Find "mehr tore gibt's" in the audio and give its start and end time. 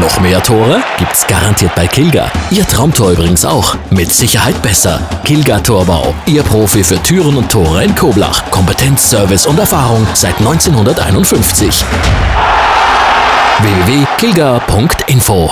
0.20-1.26